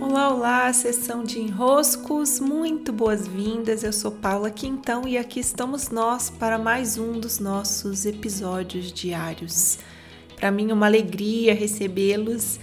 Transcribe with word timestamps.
Olá, 0.00 0.34
olá, 0.34 0.72
sessão 0.72 1.22
de 1.22 1.40
enroscos, 1.40 2.40
muito 2.40 2.92
boas-vindas. 2.92 3.84
Eu 3.84 3.92
sou 3.92 4.10
Paula 4.10 4.50
Quintão 4.50 5.06
e 5.06 5.16
aqui 5.16 5.38
estamos 5.38 5.88
nós 5.90 6.28
para 6.28 6.58
mais 6.58 6.98
um 6.98 7.12
dos 7.12 7.38
nossos 7.38 8.04
episódios 8.04 8.92
diários. 8.92 9.78
Para 10.36 10.50
mim, 10.50 10.72
uma 10.72 10.86
alegria 10.86 11.54
recebê-los 11.54 12.58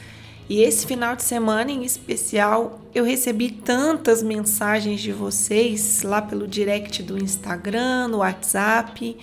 e 0.50 0.62
esse 0.62 0.86
final 0.86 1.16
de 1.16 1.24
semana 1.24 1.72
em 1.72 1.84
especial 1.84 2.82
eu 2.94 3.06
recebi 3.06 3.50
tantas 3.50 4.22
mensagens 4.22 5.00
de 5.00 5.14
vocês 5.14 6.04
lá 6.04 6.22
pelo 6.22 6.48
direct 6.48 7.02
do 7.02 7.18
Instagram, 7.18 8.10
no 8.10 8.18
WhatsApp. 8.18 9.18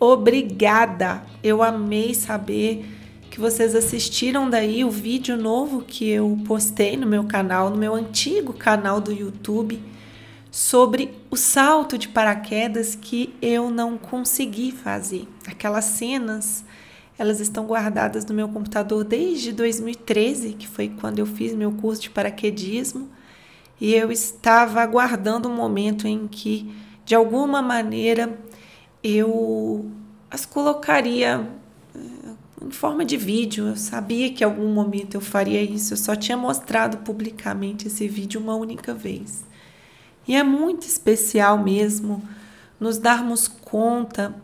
Obrigada! 0.00 1.22
Eu 1.42 1.62
amei 1.62 2.14
saber 2.14 2.84
que 3.34 3.40
vocês 3.40 3.74
assistiram 3.74 4.48
daí 4.48 4.84
o 4.84 4.90
vídeo 4.92 5.36
novo 5.36 5.82
que 5.82 6.08
eu 6.08 6.38
postei 6.46 6.96
no 6.96 7.04
meu 7.04 7.24
canal, 7.24 7.68
no 7.68 7.76
meu 7.76 7.92
antigo 7.92 8.52
canal 8.52 9.00
do 9.00 9.10
YouTube, 9.10 9.82
sobre 10.52 11.10
o 11.32 11.36
salto 11.36 11.98
de 11.98 12.06
paraquedas 12.06 12.94
que 12.94 13.34
eu 13.42 13.72
não 13.72 13.98
consegui 13.98 14.70
fazer. 14.70 15.26
Aquelas 15.48 15.84
cenas, 15.84 16.64
elas 17.18 17.40
estão 17.40 17.66
guardadas 17.66 18.24
no 18.24 18.32
meu 18.32 18.48
computador 18.48 19.02
desde 19.02 19.50
2013, 19.50 20.52
que 20.52 20.68
foi 20.68 20.90
quando 21.00 21.18
eu 21.18 21.26
fiz 21.26 21.52
meu 21.54 21.72
curso 21.72 22.02
de 22.02 22.10
paraquedismo, 22.10 23.08
e 23.80 23.94
eu 23.94 24.12
estava 24.12 24.80
aguardando 24.80 25.48
um 25.48 25.56
momento 25.56 26.06
em 26.06 26.28
que, 26.28 26.72
de 27.04 27.16
alguma 27.16 27.60
maneira, 27.60 28.38
eu 29.02 29.90
as 30.30 30.46
colocaria 30.46 31.44
em 32.64 32.70
forma 32.70 33.04
de 33.04 33.16
vídeo. 33.16 33.68
Eu 33.68 33.76
sabia 33.76 34.32
que 34.32 34.42
em 34.42 34.46
algum 34.46 34.72
momento 34.72 35.14
eu 35.14 35.20
faria 35.20 35.62
isso, 35.62 35.92
eu 35.92 35.98
só 35.98 36.16
tinha 36.16 36.36
mostrado 36.36 36.98
publicamente 36.98 37.86
esse 37.86 38.08
vídeo 38.08 38.40
uma 38.40 38.54
única 38.54 38.94
vez. 38.94 39.44
E 40.26 40.34
é 40.34 40.42
muito 40.42 40.86
especial 40.86 41.58
mesmo 41.58 42.22
nos 42.80 42.98
darmos 42.98 43.46
conta 43.46 44.34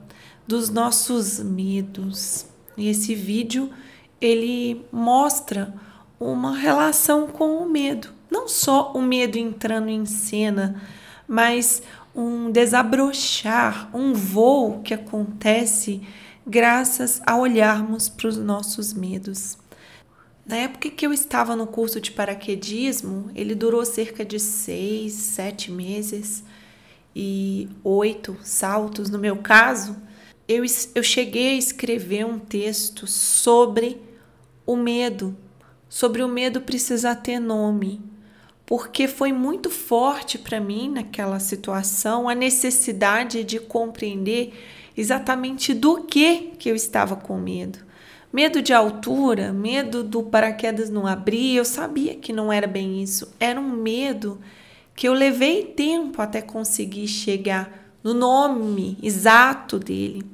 dos 0.47 0.69
nossos 0.69 1.39
medos. 1.41 2.47
E 2.77 2.89
esse 2.89 3.15
vídeo 3.15 3.71
ele 4.21 4.85
mostra 4.93 5.75
uma 6.19 6.55
relação 6.55 7.27
com 7.27 7.57
o 7.57 7.69
medo, 7.69 8.09
não 8.31 8.47
só 8.47 8.93
o 8.93 9.01
medo 9.01 9.39
entrando 9.39 9.89
em 9.89 10.05
cena, 10.05 10.83
mas 11.27 11.83
um 12.15 12.51
desabrochar, 12.51 13.89
um 13.95 14.13
voo 14.13 14.81
que 14.83 14.93
acontece 14.93 16.03
graças 16.47 17.21
a 17.27 17.37
olharmos 17.37 18.09
para 18.09 18.29
os 18.29 18.37
nossos 18.37 18.93
medos. 18.93 19.59
Na 20.47 20.57
época 20.57 20.91
que 20.91 21.07
eu 21.07 21.13
estava 21.13 21.55
no 21.55 21.67
curso 21.67 22.01
de 22.01 22.11
paraquedismo, 22.11 23.31
ele 23.35 23.55
durou 23.55 23.85
cerca 23.85 24.25
de 24.25 24.41
seis, 24.41 25.13
sete 25.13 25.71
meses 25.71 26.43
e 27.15 27.69
oito 27.85 28.37
saltos. 28.43 29.11
No 29.11 29.19
meu 29.19 29.37
caso, 29.37 29.97
eu, 30.49 30.65
eu 30.95 31.03
cheguei 31.03 31.51
a 31.51 31.59
escrever 31.59 32.25
um 32.27 32.39
texto 32.39 33.07
sobre 33.07 34.01
o 34.67 34.77
medo, 34.77 35.37
sobre 35.89 36.23
o 36.23 36.29
medo 36.29 36.61
precisar 36.61 37.17
ter 37.17 37.39
nome, 37.39 38.03
porque 38.67 39.07
foi 39.07 39.33
muito 39.33 39.71
forte 39.71 40.39
para 40.39 40.61
mim 40.61 40.91
naquela 40.91 41.39
situação 41.39 42.29
a 42.29 42.35
necessidade 42.35 43.45
de 43.45 43.61
compreender 43.61 44.53
exatamente 45.01 45.75
do 45.75 46.05
que 46.05 46.53
que 46.59 46.69
eu 46.69 46.77
estava 46.77 47.17
com 47.17 47.39
medo. 47.39 47.79
Medo 48.33 48.63
de 48.63 48.73
altura, 48.73 49.53
medo 49.53 50.05
do 50.05 50.23
paraquedas 50.23 50.89
não 50.89 51.07
abrir, 51.07 51.57
eu 51.57 51.65
sabia 51.65 52.15
que 52.15 52.33
não 52.33 52.53
era 52.53 52.67
bem 52.67 53.03
isso. 53.03 53.35
Era 53.41 53.61
um 53.61 53.71
medo 53.71 54.39
que 54.95 55.09
eu 55.09 55.13
levei 55.13 55.65
tempo 55.65 56.23
até 56.23 56.41
conseguir 56.41 57.09
chegar 57.09 57.93
no 58.05 58.15
nome 58.15 58.97
exato 59.03 59.79
dele. 59.79 60.25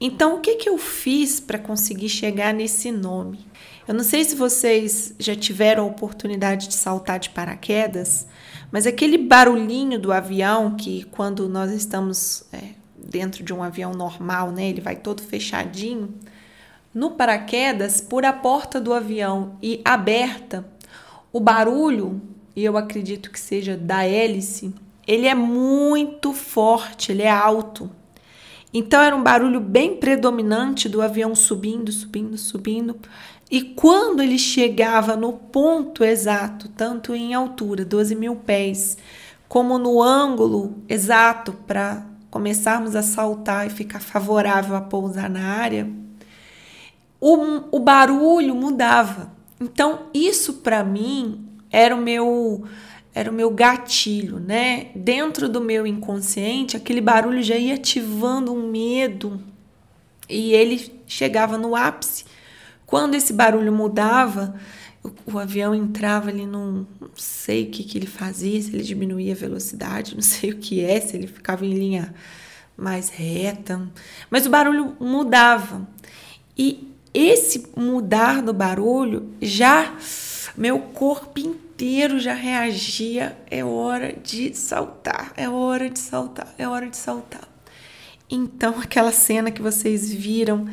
Então, 0.00 0.36
o 0.36 0.40
que, 0.40 0.56
que 0.56 0.68
eu 0.68 0.76
fiz 0.78 1.40
para 1.40 1.58
conseguir 1.58 2.08
chegar 2.08 2.52
nesse 2.52 2.90
nome? 2.90 3.46
Eu 3.86 3.94
não 3.94 4.04
sei 4.04 4.24
se 4.24 4.34
vocês 4.34 5.14
já 5.18 5.34
tiveram 5.34 5.84
a 5.84 5.86
oportunidade 5.86 6.68
de 6.68 6.74
saltar 6.74 7.18
de 7.18 7.30
paraquedas, 7.30 8.26
mas 8.70 8.86
aquele 8.86 9.18
barulhinho 9.18 9.98
do 9.98 10.12
avião 10.12 10.76
que, 10.76 11.04
quando 11.10 11.48
nós 11.48 11.70
estamos 11.72 12.44
é, 12.52 12.79
dentro 13.08 13.42
de 13.42 13.52
um 13.52 13.62
avião 13.62 13.92
normal, 13.92 14.50
né? 14.50 14.68
Ele 14.68 14.80
vai 14.80 14.96
todo 14.96 15.22
fechadinho. 15.22 16.14
No 16.92 17.12
paraquedas, 17.12 18.00
por 18.00 18.24
a 18.24 18.32
porta 18.32 18.80
do 18.80 18.92
avião 18.92 19.56
e 19.62 19.80
aberta, 19.84 20.66
o 21.32 21.38
barulho, 21.38 22.20
e 22.54 22.64
eu 22.64 22.76
acredito 22.76 23.30
que 23.30 23.38
seja 23.38 23.76
da 23.76 24.04
hélice, 24.04 24.74
ele 25.06 25.26
é 25.26 25.34
muito 25.34 26.32
forte, 26.32 27.12
ele 27.12 27.22
é 27.22 27.30
alto. 27.30 27.90
Então 28.72 29.00
era 29.00 29.14
um 29.14 29.22
barulho 29.22 29.60
bem 29.60 29.96
predominante 29.96 30.88
do 30.88 31.02
avião 31.02 31.34
subindo, 31.34 31.90
subindo, 31.90 32.38
subindo. 32.38 32.96
E 33.50 33.62
quando 33.62 34.22
ele 34.22 34.38
chegava 34.38 35.16
no 35.16 35.32
ponto 35.32 36.04
exato, 36.04 36.68
tanto 36.68 37.14
em 37.14 37.34
altura, 37.34 37.84
12 37.84 38.14
mil 38.14 38.36
pés, 38.36 38.96
como 39.48 39.76
no 39.76 40.00
ângulo 40.00 40.78
exato 40.88 41.52
para 41.66 42.06
começarmos 42.30 42.94
a 42.94 43.02
saltar 43.02 43.66
e 43.66 43.70
ficar 43.70 44.00
favorável 44.00 44.76
a 44.76 44.80
pousar 44.80 45.28
na 45.28 45.44
área, 45.44 45.90
o, 47.20 47.76
o 47.76 47.80
barulho 47.80 48.54
mudava. 48.54 49.32
Então, 49.60 50.06
isso 50.14 50.54
para 50.54 50.82
mim 50.82 51.46
era 51.70 51.94
o 51.94 52.00
meu 52.00 52.64
era 53.12 53.28
o 53.28 53.34
meu 53.34 53.50
gatilho, 53.50 54.38
né? 54.38 54.86
Dentro 54.94 55.48
do 55.48 55.60
meu 55.60 55.84
inconsciente, 55.84 56.76
aquele 56.76 57.00
barulho 57.00 57.42
já 57.42 57.56
ia 57.56 57.74
ativando 57.74 58.52
um 58.54 58.70
medo 58.70 59.42
e 60.28 60.52
ele 60.52 61.02
chegava 61.08 61.58
no 61.58 61.74
ápice. 61.74 62.24
Quando 62.86 63.16
esse 63.16 63.32
barulho 63.32 63.72
mudava, 63.72 64.54
o, 65.26 65.38
avião 65.38 65.74
entrava 65.74 66.28
ali 66.28 66.46
num. 66.46 66.86
Não 67.00 67.10
sei 67.16 67.64
o 67.64 67.70
que, 67.70 67.84
que 67.84 67.98
ele 67.98 68.06
fazia, 68.06 68.60
se 68.60 68.74
ele 68.74 68.82
diminuía 68.82 69.32
a 69.32 69.36
velocidade, 69.36 70.14
não 70.16 70.22
sei 70.22 70.50
o 70.50 70.58
que 70.58 70.84
é, 70.84 71.00
se 71.00 71.16
ele 71.16 71.26
ficava 71.26 71.64
em 71.64 71.72
linha 71.72 72.14
mais 72.76 73.08
reta. 73.08 73.88
Mas 74.30 74.46
o 74.46 74.50
barulho 74.50 74.96
mudava. 75.00 75.88
E 76.56 76.92
esse 77.12 77.70
mudar 77.76 78.42
do 78.42 78.52
barulho 78.52 79.34
já. 79.40 79.94
Meu 80.56 80.80
corpo 80.80 81.38
inteiro 81.38 82.18
já 82.18 82.34
reagia. 82.34 83.36
É 83.50 83.64
hora 83.64 84.12
de 84.12 84.54
saltar, 84.54 85.32
é 85.36 85.48
hora 85.48 85.88
de 85.88 85.98
saltar, 85.98 86.54
é 86.58 86.68
hora 86.68 86.88
de 86.88 86.96
saltar. 86.96 87.48
Então, 88.28 88.78
aquela 88.82 89.12
cena 89.12 89.50
que 89.50 89.62
vocês 89.62 90.12
viram 90.12 90.66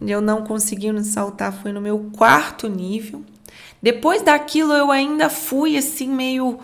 eu 0.00 0.20
não 0.20 0.44
conseguindo 0.44 1.02
saltar 1.02 1.52
foi 1.52 1.72
no 1.72 1.80
meu 1.80 2.10
quarto 2.12 2.68
nível. 2.68 3.24
Depois 3.82 4.22
daquilo 4.22 4.72
eu 4.72 4.90
ainda 4.90 5.28
fui 5.28 5.76
assim 5.76 6.08
meio 6.08 6.58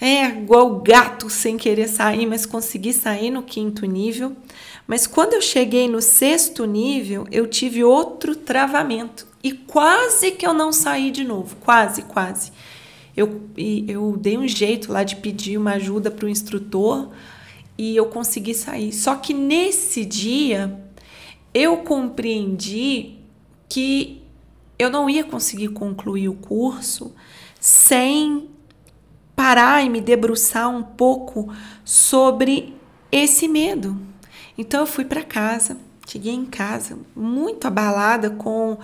é 0.00 0.26
igual 0.26 0.80
gato 0.80 1.30
sem 1.30 1.56
querer 1.56 1.88
sair, 1.88 2.26
mas 2.26 2.44
consegui 2.44 2.92
sair 2.92 3.30
no 3.30 3.42
quinto 3.42 3.86
nível. 3.86 4.36
Mas 4.86 5.06
quando 5.06 5.34
eu 5.34 5.40
cheguei 5.40 5.88
no 5.88 6.02
sexto 6.02 6.66
nível, 6.66 7.26
eu 7.30 7.46
tive 7.46 7.82
outro 7.82 8.34
travamento 8.34 9.26
e 9.42 9.52
quase 9.52 10.32
que 10.32 10.46
eu 10.46 10.52
não 10.52 10.72
saí 10.72 11.10
de 11.10 11.24
novo, 11.24 11.56
quase, 11.56 12.02
quase. 12.02 12.52
Eu, 13.16 13.48
eu 13.56 14.16
dei 14.16 14.36
um 14.36 14.48
jeito 14.48 14.92
lá 14.92 15.04
de 15.04 15.16
pedir 15.16 15.56
uma 15.56 15.74
ajuda 15.74 16.10
para 16.10 16.26
o 16.26 16.28
instrutor 16.28 17.10
e 17.78 17.96
eu 17.96 18.06
consegui 18.06 18.52
sair. 18.52 18.92
Só 18.92 19.14
que 19.14 19.32
nesse 19.32 20.04
dia 20.04 20.80
eu 21.54 21.78
compreendi 21.78 23.20
que 23.68 24.23
eu 24.84 24.90
não 24.90 25.08
ia 25.08 25.24
conseguir 25.24 25.68
concluir 25.68 26.28
o 26.28 26.34
curso 26.34 27.14
sem 27.58 28.50
parar 29.34 29.84
e 29.84 29.88
me 29.88 30.00
debruçar 30.00 30.68
um 30.68 30.82
pouco 30.82 31.52
sobre 31.84 32.74
esse 33.10 33.48
medo. 33.48 33.96
Então 34.56 34.80
eu 34.80 34.86
fui 34.86 35.04
para 35.04 35.22
casa, 35.22 35.76
cheguei 36.06 36.32
em 36.32 36.44
casa 36.44 36.98
muito 37.16 37.66
abalada 37.66 38.30
com 38.30 38.78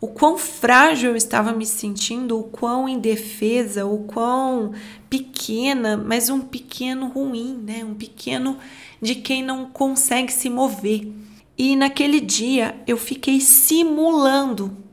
o 0.00 0.06
quão 0.06 0.36
frágil 0.36 1.10
eu 1.10 1.16
estava 1.16 1.52
me 1.52 1.64
sentindo, 1.64 2.38
o 2.38 2.44
quão 2.44 2.88
indefesa, 2.88 3.86
o 3.86 4.04
quão 4.04 4.72
pequena, 5.08 5.96
mas 5.96 6.28
um 6.28 6.40
pequeno 6.40 7.08
ruim, 7.08 7.58
né? 7.64 7.82
Um 7.84 7.94
pequeno 7.94 8.58
de 9.00 9.14
quem 9.14 9.42
não 9.42 9.66
consegue 9.66 10.32
se 10.32 10.50
mover. 10.50 11.10
E 11.56 11.74
naquele 11.74 12.20
dia 12.20 12.76
eu 12.86 12.98
fiquei 12.98 13.40
simulando 13.40 14.85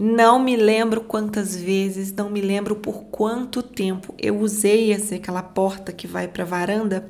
não 0.00 0.38
me 0.38 0.54
lembro 0.54 1.00
quantas 1.00 1.56
vezes, 1.56 2.12
não 2.12 2.30
me 2.30 2.40
lembro 2.40 2.76
por 2.76 3.06
quanto 3.06 3.60
tempo 3.60 4.14
eu 4.16 4.38
usei 4.38 4.92
essa, 4.92 5.16
aquela 5.16 5.42
porta 5.42 5.90
que 5.90 6.06
vai 6.06 6.28
para 6.28 6.44
a 6.44 6.46
varanda. 6.46 7.04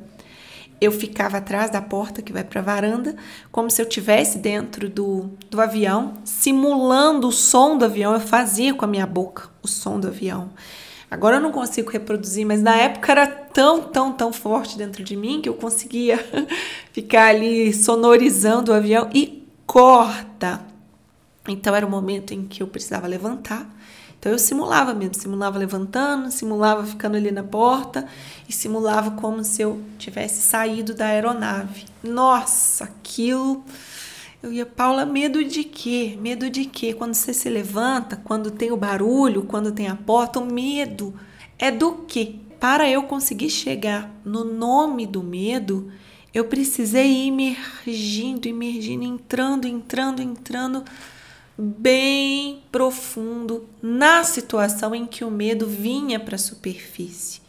Eu 0.81 0.91
ficava 0.91 1.37
atrás 1.37 1.71
da 1.71 1.83
porta 1.83 2.23
que 2.23 2.33
vai 2.33 2.45
para 2.45 2.61
a 2.61 2.65
varanda, 2.65 3.15
como 3.53 3.71
se 3.71 3.83
eu 3.83 3.87
tivesse 3.87 4.39
dentro 4.39 4.89
do, 4.89 5.29
do 5.51 5.61
avião, 5.61 6.15
simulando 6.25 7.29
o 7.29 7.33
som 7.33 7.77
do 7.77 7.85
avião. 7.85 8.15
Eu 8.15 8.21
fazia 8.21 8.73
com 8.73 8.87
a 8.87 8.89
minha 8.89 9.07
boca 9.07 9.51
o 9.63 9.69
som 9.69 10.01
do 10.01 10.09
avião. 10.09 10.49
Agora 11.11 11.37
eu 11.37 11.41
não 11.43 11.53
consigo 11.53 11.91
reproduzir, 11.91 12.47
mas 12.47 12.63
na 12.63 12.75
época 12.75 13.13
era 13.13 13.27
tão, 13.27 13.83
tão, 13.83 14.13
tão 14.13 14.33
forte 14.33 14.79
dentro 14.79 15.05
de 15.05 15.15
mim 15.15 15.43
que 15.43 15.49
eu 15.49 15.55
conseguia 15.55 16.19
ficar 16.93 17.35
ali 17.35 17.71
sonorizando 17.75 18.73
o 18.73 18.75
avião 18.75 19.11
e 19.13 19.47
corta. 19.67 20.68
Então 21.49 21.75
era 21.75 21.87
o 21.87 21.91
momento 21.91 22.33
em 22.33 22.47
que 22.47 22.63
eu 22.63 22.67
precisava 22.67 23.07
levantar. 23.07 23.69
Então 24.19 24.33
eu 24.33 24.39
simulava 24.39 24.93
mesmo, 24.95 25.15
simulava 25.15 25.59
levantando, 25.59 26.31
simulava 26.31 26.85
ficando 26.85 27.17
ali 27.17 27.31
na 27.31 27.45
porta 27.45 28.07
e 28.49 28.53
simulava 28.53 29.13
como 29.13 29.45
se 29.45 29.63
eu 29.63 29.81
tivesse 29.99 30.43
saído 30.43 30.93
da 30.93 31.07
aeronave. 31.07 31.87
Nossa, 32.03 32.85
aquilo 32.85 33.65
eu 34.41 34.53
ia, 34.53 34.65
Paula, 34.65 35.05
medo 35.05 35.43
de 35.43 35.65
quê? 35.65 36.17
Medo 36.21 36.49
de 36.49 36.65
quê? 36.65 36.93
Quando 36.95 37.15
você 37.15 37.35
se 37.35 37.51
levanta, 37.51 38.17
quando 38.17 38.53
tem 38.53 38.71
o 38.71 38.77
barulho, 38.77 39.43
quando 39.43 39.73
tem 39.73 39.89
a 39.89 39.97
porta, 39.97 40.39
o 40.39 40.47
medo 40.47 41.13
é 41.59 41.73
do 41.73 42.05
quê? 42.07 42.37
Para 42.61 42.89
eu 42.89 43.03
conseguir 43.03 43.51
chegar 43.51 44.09
no 44.25 44.45
nome 44.45 45.09
do 45.09 45.25
medo, 45.25 45.91
eu 46.33 46.45
precisei 46.45 47.27
ir 47.27 47.29
emergindo, 47.29 48.47
emergindo, 48.47 49.03
entrando, 49.03 49.67
entrando, 49.67 50.23
entrando 50.23 50.85
bem 51.59 52.63
profundo 52.71 53.69
na 53.83 54.23
situação 54.23 54.95
em 54.95 55.05
que 55.05 55.25
o 55.25 55.31
medo 55.31 55.67
vinha 55.67 56.21
para 56.21 56.37
a 56.37 56.39
superfície. 56.39 57.41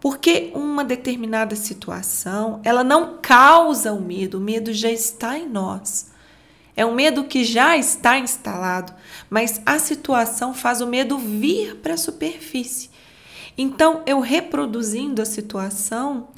Porque 0.00 0.52
uma 0.54 0.84
determinada 0.84 1.56
situação, 1.56 2.60
ela 2.62 2.84
não 2.84 3.18
causa 3.20 3.92
o 3.92 4.00
medo, 4.00 4.38
o 4.38 4.40
medo 4.40 4.72
já 4.72 4.90
está 4.90 5.36
em 5.36 5.48
nós. 5.48 6.10
É 6.76 6.86
um 6.86 6.94
medo 6.94 7.24
que 7.24 7.44
já 7.44 7.76
está 7.76 8.18
instalado, 8.18 8.94
mas 9.28 9.60
a 9.66 9.78
situação 9.78 10.54
faz 10.54 10.80
o 10.80 10.86
medo 10.86 11.18
vir 11.18 11.76
para 11.76 11.94
a 11.94 11.98
superfície. 11.98 12.88
Então, 13.58 14.02
eu 14.06 14.20
reproduzindo 14.20 15.20
a 15.20 15.26
situação, 15.26 16.28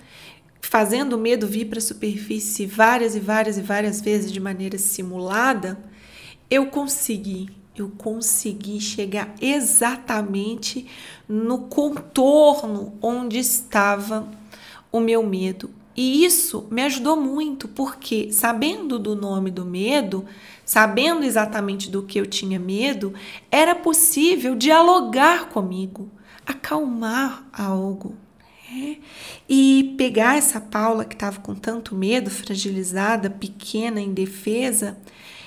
fazendo 0.60 1.12
o 1.12 1.18
medo 1.18 1.46
vir 1.46 1.66
para 1.66 1.78
a 1.78 1.82
superfície 1.82 2.66
várias 2.66 3.14
e 3.14 3.20
várias 3.20 3.58
e 3.58 3.62
várias 3.62 4.00
vezes 4.00 4.32
de 4.32 4.40
maneira 4.40 4.78
simulada, 4.78 5.78
eu 6.52 6.66
consegui, 6.66 7.48
eu 7.74 7.88
consegui 7.96 8.78
chegar 8.78 9.34
exatamente 9.40 10.86
no 11.26 11.60
contorno 11.60 12.92
onde 13.00 13.38
estava 13.38 14.28
o 14.92 15.00
meu 15.00 15.26
medo, 15.26 15.70
e 15.96 16.26
isso 16.26 16.68
me 16.70 16.82
ajudou 16.82 17.16
muito, 17.16 17.66
porque 17.68 18.30
sabendo 18.30 18.98
do 18.98 19.16
nome 19.16 19.50
do 19.50 19.64
medo, 19.64 20.26
sabendo 20.62 21.24
exatamente 21.24 21.88
do 21.88 22.02
que 22.02 22.20
eu 22.20 22.26
tinha 22.26 22.58
medo, 22.58 23.14
era 23.50 23.74
possível 23.74 24.54
dialogar 24.54 25.48
comigo, 25.48 26.10
acalmar 26.46 27.48
algo. 27.50 28.14
Né? 28.70 28.98
E 29.48 29.94
pegar 29.96 30.36
essa 30.36 30.60
Paula 30.60 31.06
que 31.06 31.14
estava 31.14 31.40
com 31.40 31.54
tanto 31.54 31.94
medo, 31.94 32.30
fragilizada, 32.30 33.30
pequena, 33.30 34.02
indefesa, 34.02 34.98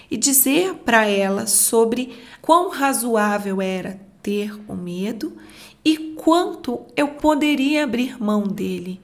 e 0.10 0.18
dizer 0.18 0.75
para 0.86 1.07
ela 1.07 1.48
sobre 1.48 2.18
quão 2.42 2.69
razoável 2.69 3.62
era 3.62 4.00
ter 4.22 4.54
o 4.68 4.75
medo 4.75 5.36
e 5.84 6.13
quanto 6.16 6.86
eu 6.96 7.10
poderia 7.10 7.84
abrir 7.84 8.22
mão 8.22 8.44
dele 8.44 9.02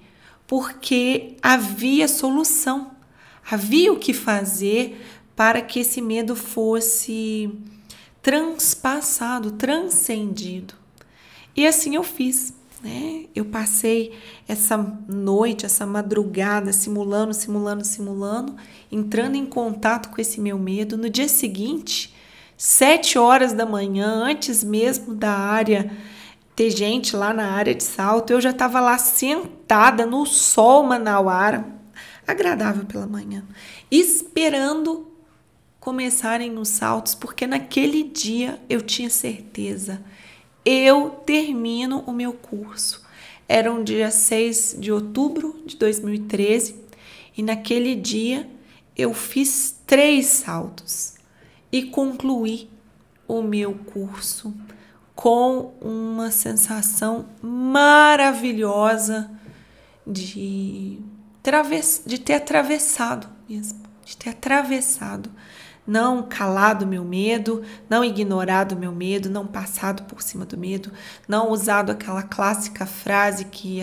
porque 0.52 1.38
havia 1.42 2.10
solução, 2.10 2.92
havia 3.50 3.94
o 3.94 3.98
que 3.98 4.12
fazer 4.12 5.02
para 5.34 5.62
que 5.62 5.80
esse 5.80 6.02
medo 6.02 6.36
fosse 6.36 7.50
transpassado, 8.22 9.52
transcendido. 9.52 10.74
E 11.56 11.66
assim 11.66 11.96
eu 11.96 12.04
fiz. 12.04 12.54
Né? 12.84 13.26
Eu 13.36 13.46
passei 13.46 14.18
essa 14.48 14.78
noite, 15.08 15.66
essa 15.66 15.86
madrugada, 15.86 16.74
simulando, 16.74 17.34
simulando, 17.34 17.86
simulando, 17.86 18.56
entrando 18.92 19.36
em 19.36 19.46
contato 19.46 20.10
com 20.10 20.20
esse 20.20 20.42
meu 20.42 20.58
medo. 20.58 20.98
No 20.98 21.10
dia 21.10 21.28
seguinte, 21.28 22.14
sete 22.58 23.18
horas 23.18 23.54
da 23.54 23.66
manhã, 23.66 24.08
antes 24.08 24.64
mesmo 24.64 25.14
da 25.14 25.32
área 25.32 25.92
ter 26.56 26.70
gente 26.70 27.16
lá 27.16 27.34
na 27.34 27.52
área 27.52 27.74
de 27.74 27.84
salto. 27.84 28.32
Eu 28.32 28.42
já 28.42 28.52
estava 28.52 28.80
lá 28.80 28.98
sentada 28.98 30.06
no 30.06 30.26
sol 30.26 30.84
manauara, 30.84 31.66
agradável 32.28 32.86
pela 32.86 33.08
manhã, 33.08 33.44
esperando 33.90 35.08
começarem 35.80 36.56
os 36.60 36.70
saltos, 36.70 37.16
porque 37.16 37.48
naquele 37.48 38.04
dia 38.04 38.62
eu 38.70 38.82
tinha 38.82 39.10
certeza, 39.10 40.00
eu 40.66 41.10
termino 41.26 42.04
o 42.06 42.12
meu 42.12 42.34
curso. 42.34 43.04
Era 43.48 43.72
um 43.72 43.84
dia 43.84 44.12
6 44.12 44.78
de 44.80 44.92
outubro 44.92 45.62
de 45.66 45.76
2013 45.76 46.76
e 47.36 47.44
naquele 47.44 47.96
dia 47.96 48.50
eu 48.96 49.14
fiz 49.14 49.80
três 49.86 50.28
saltos 50.28 51.16
e 51.72 51.84
concluí 51.84 52.70
o 53.28 53.42
meu 53.42 53.74
curso 53.74 54.54
com 55.16 55.74
uma 55.82 56.32
sensação 56.32 57.30
maravilhosa 57.42 59.30
de, 60.06 61.00
de 62.06 62.18
ter 62.20 62.34
atravessado 62.34 63.28
mesmo, 63.48 63.82
de 64.04 64.18
ter 64.18 64.30
atravessado, 64.30 65.32
não 65.86 66.24
calado 66.24 66.86
meu 66.86 67.04
medo, 67.04 67.64
não 67.90 68.04
ignorado 68.04 68.76
meu 68.76 68.92
medo, 68.92 69.30
não 69.30 69.46
passado 69.48 70.04
por 70.04 70.22
cima 70.22 70.46
do 70.46 70.58
medo, 70.58 70.92
não 71.28 71.50
usado 71.52 71.92
aquela 71.92 72.24
clássica 72.24 72.86
frase 72.86 73.46
que 73.46 73.80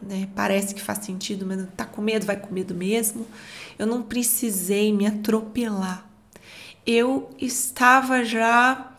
né, 0.00 0.28
parece 0.34 0.74
que 0.74 0.82
faz 0.82 0.98
sentido, 1.00 1.46
mas 1.46 1.66
tá 1.76 1.84
com 1.84 2.02
medo, 2.02 2.26
vai 2.26 2.36
com 2.36 2.52
medo 2.52 2.74
mesmo. 2.74 3.26
Eu 3.78 3.86
não 3.86 4.02
precisei 4.02 4.92
me 4.92 5.06
atropelar. 5.06 6.04
Eu 6.86 7.30
estava 7.38 8.24
já 8.24 8.92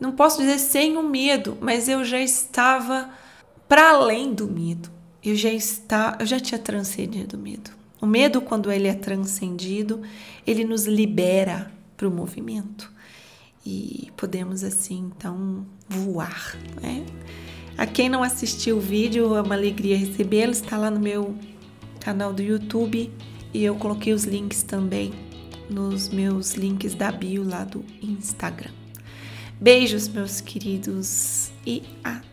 não 0.00 0.12
posso 0.12 0.38
dizer 0.38 0.58
sem 0.58 0.96
o 0.96 1.02
medo, 1.02 1.58
mas 1.60 1.86
eu 1.86 2.02
já 2.04 2.18
estava 2.18 3.10
para 3.68 3.90
além 3.90 4.32
do 4.32 4.48
medo. 4.48 4.90
Eu 5.22 5.36
já 5.36 5.50
está, 5.50 6.16
eu 6.18 6.24
já 6.24 6.40
tinha 6.40 6.58
transcendido 6.58 7.36
o 7.36 7.40
medo. 7.40 7.70
O 8.00 8.06
medo, 8.06 8.40
quando 8.40 8.72
ele 8.72 8.88
é 8.88 8.94
transcendido, 8.94 10.00
ele 10.46 10.64
nos 10.64 10.86
libera 10.86 11.70
para 11.96 12.08
o 12.08 12.10
movimento 12.10 12.90
e 13.64 14.10
podemos 14.16 14.64
assim 14.64 15.12
então 15.14 15.66
voar. 15.88 16.56
Né? 16.80 17.04
A 17.76 17.86
quem 17.86 18.08
não 18.08 18.22
assistiu 18.22 18.78
o 18.78 18.80
vídeo, 18.80 19.34
é 19.36 19.42
uma 19.42 19.54
alegria 19.54 19.96
recebê-lo. 19.96 20.52
Está 20.52 20.76
lá 20.76 20.90
no 20.90 21.00
meu 21.00 21.34
canal 22.00 22.32
do 22.32 22.42
YouTube 22.42 23.12
e 23.52 23.64
eu 23.64 23.74
coloquei 23.76 24.12
os 24.12 24.24
links 24.24 24.62
também 24.62 25.12
nos 25.68 26.08
meus 26.08 26.54
links 26.54 26.94
da 26.94 27.12
bio 27.12 27.44
lá 27.44 27.64
do 27.64 27.84
Instagram. 28.02 28.72
Beijos, 29.60 30.08
meus 30.08 30.40
queridos, 30.40 31.52
e 31.66 31.82
até! 32.02 32.29